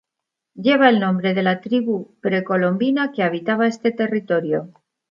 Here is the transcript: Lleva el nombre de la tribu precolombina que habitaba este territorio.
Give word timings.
Lleva 0.55 0.89
el 0.89 0.99
nombre 0.99 1.35
de 1.35 1.43
la 1.43 1.61
tribu 1.61 2.15
precolombina 2.21 3.11
que 3.11 3.21
habitaba 3.21 3.67
este 3.67 3.91
territorio. 3.91 4.71